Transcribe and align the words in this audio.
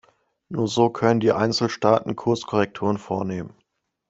Nur 0.49 0.67
so 0.67 0.89
können 0.89 1.19
die 1.19 1.31
Einzelstaaten 1.31 2.15
Kurskorrekturen 2.15 2.97
vornehmen. 2.97 3.53